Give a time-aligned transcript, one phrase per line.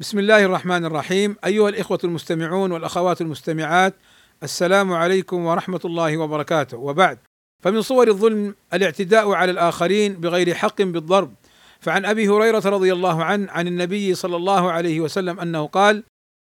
[0.00, 1.36] بسم الله الرحمن الرحيم.
[1.44, 3.94] أيها الإخوة المستمعون والأخوات المستمعات
[4.42, 6.76] السلام عليكم ورحمة الله وبركاته.
[6.78, 7.18] وبعد
[7.64, 11.34] فمن صور الظلم الاعتداء على الآخرين بغير حق بالضرب
[11.80, 16.02] فعن أبي هريرة رضي الله عنه عن النبي صلى الله عليه وسلم أنه قال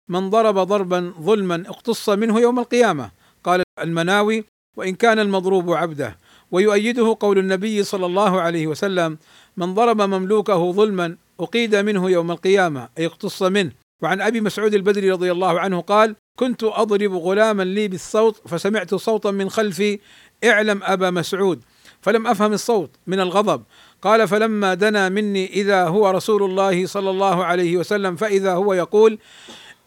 [0.09, 3.11] من ضرب ضربا ظلما اقتص منه يوم القيامة
[3.45, 4.45] قال المناوي
[4.77, 6.17] وإن كان المضروب عبده
[6.51, 9.19] ويؤيده قول النبي صلى الله عليه وسلم
[9.57, 13.73] من ضرب مملوكه ظلما أقيد منه يوم القيامة أي اقتص منه.
[14.03, 19.31] وعن أبي مسعود البدري رضي الله عنه قال كنت أضرب غلاما لي بالصوت فسمعت صوتا
[19.31, 19.99] من خلفي
[20.45, 21.63] اعلم أبا مسعود
[22.01, 23.63] فلم أفهم الصوت من الغضب.
[24.03, 29.19] قال فلما دنا مني إذا هو رسول الله صلى الله عليه وسلم فإذا هو يقول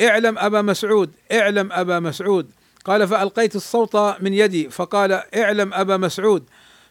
[0.02, 2.52] اعلم أبا مسعود اعلم أبا مسعود.
[2.86, 6.44] قال فألقيت الصوت من يدي فقال اعلم أبا مسعود.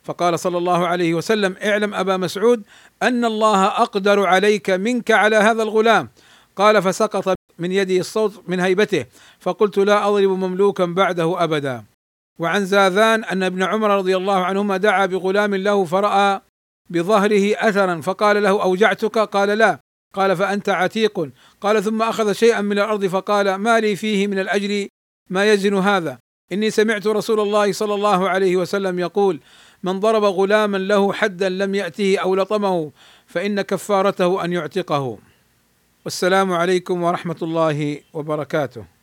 [0.02, 2.62] فقال صلى الله عليه وسلم اعلم أبا مسعود
[3.02, 6.08] أن الله أقدر عليك منك على هذا الغلام.
[6.56, 9.06] قال فسقط من يدي الصوت من هيبته
[9.40, 11.84] فقلت لا أضرب مملوكا بعده أبدا.
[12.38, 16.40] وعن زاذان أن ابن عمر رضي الله عنهما دعا بغلام له فرأى
[16.90, 19.78] بظهره أثرا فقال له أوجعتك؟ قال لا.
[20.14, 21.30] قال فأنت عتيق.
[21.60, 24.86] قال ثم أخذ شيئا من الأرض فقال ما لي فيه من الأجر
[25.30, 26.18] ما يزن هذا.
[26.52, 29.40] إني سمعت رسول الله صلى الله عليه وسلم يقول
[29.82, 32.92] من ضرب غلاما له حدا لم يأته أو لطمه
[33.26, 35.18] فإن كفارته أن يعتقه.
[36.04, 38.99] والسلام عليكم ورحمة الله وبركاته.